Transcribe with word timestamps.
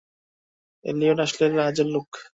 Elliot 0.85 1.17
আসলে 1.19 1.45
কাজের 1.57 1.87
লোক। 1.87 2.09